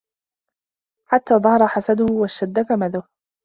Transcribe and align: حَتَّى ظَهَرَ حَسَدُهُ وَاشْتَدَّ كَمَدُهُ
حَتَّى 1.09 1.35
ظَهَرَ 1.35 1.67
حَسَدُهُ 1.67 2.13
وَاشْتَدَّ 2.13 2.59
كَمَدُهُ 2.69 3.03